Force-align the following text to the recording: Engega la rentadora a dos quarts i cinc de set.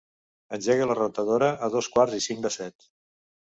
Engega 0.57 0.87
la 0.91 0.95
rentadora 0.99 1.51
a 1.69 1.71
dos 1.77 1.91
quarts 1.99 2.19
i 2.23 2.25
cinc 2.31 2.45
de 2.49 2.55
set. 2.59 2.91